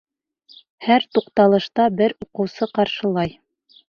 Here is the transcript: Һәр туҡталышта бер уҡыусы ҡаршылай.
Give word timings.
Һәр 0.85 1.03
туҡталышта 1.17 1.85
бер 1.99 2.15
уҡыусы 2.27 2.69
ҡаршылай. 2.79 3.37